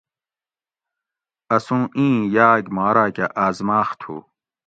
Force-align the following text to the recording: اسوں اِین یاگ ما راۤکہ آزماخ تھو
اسوں 1.55 1.83
اِین 1.97 2.15
یاگ 2.35 2.63
ما 2.75 2.87
راۤکہ 2.95 3.25
آزماخ 3.45 3.89
تھو 4.01 4.15